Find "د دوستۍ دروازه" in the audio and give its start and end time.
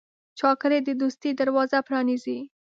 0.85-1.77